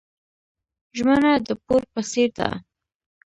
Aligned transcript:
ژمنه 0.97 1.31
د 1.47 1.49
پور 1.65 1.81
په 1.93 2.01
څیر 2.09 2.29
ده. 2.37 2.49